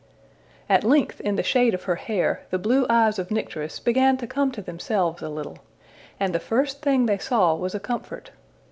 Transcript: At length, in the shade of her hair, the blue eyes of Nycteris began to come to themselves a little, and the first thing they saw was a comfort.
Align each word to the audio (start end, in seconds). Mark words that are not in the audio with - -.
At 0.67 0.83
length, 0.83 1.21
in 1.21 1.35
the 1.35 1.43
shade 1.43 1.75
of 1.75 1.83
her 1.83 1.93
hair, 1.97 2.41
the 2.49 2.57
blue 2.57 2.87
eyes 2.89 3.19
of 3.19 3.29
Nycteris 3.29 3.79
began 3.79 4.17
to 4.17 4.25
come 4.25 4.51
to 4.53 4.61
themselves 4.63 5.21
a 5.21 5.29
little, 5.29 5.59
and 6.19 6.33
the 6.33 6.39
first 6.39 6.81
thing 6.81 7.05
they 7.05 7.19
saw 7.19 7.53
was 7.53 7.75
a 7.75 7.79
comfort. 7.79 8.31